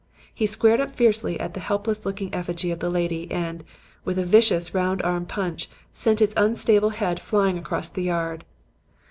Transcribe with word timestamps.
He 0.33 0.47
squared 0.47 0.81
up 0.81 0.89
fiercely 0.89 1.39
at 1.39 1.53
the 1.53 1.59
helpless 1.59 2.07
looking 2.07 2.33
effigy 2.33 2.71
of 2.71 2.79
the 2.79 2.89
lady, 2.89 3.29
and, 3.29 3.63
with 4.03 4.17
a 4.17 4.25
vicious, 4.25 4.73
round 4.73 4.99
arm 5.03 5.27
punch, 5.27 5.69
sent 5.93 6.23
its 6.23 6.33
unstable 6.35 6.89
head 6.89 7.19
flying 7.19 7.59
across 7.59 7.87
the 7.87 8.01
yard. 8.01 8.43